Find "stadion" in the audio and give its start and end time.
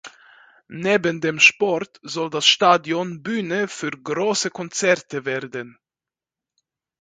2.47-3.21